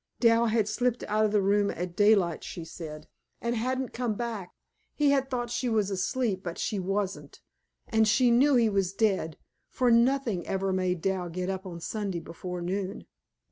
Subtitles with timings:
[0.19, 3.07] Dal had slipped out of the room at daylight, she said,
[3.39, 4.51] and hadn't come back.
[4.95, 7.39] He had thought she was asleep, but she wasn't,
[7.87, 9.37] and she knew he was dead,
[9.69, 13.05] for nothing ever made Dal get up on Sunday before noon.